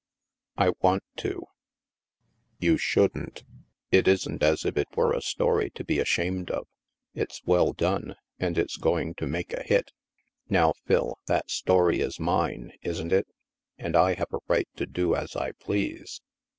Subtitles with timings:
[0.57, 1.43] I want to."
[2.57, 3.43] You shouldn't.
[3.91, 6.65] It isn't as if it were a story to be ashamed of.
[7.13, 9.91] It's well done, and it's going to make a hit.""
[10.49, 13.27] Now, Phil, that story is mine, isn't it?
[13.77, 16.19] And I have a right to do as I please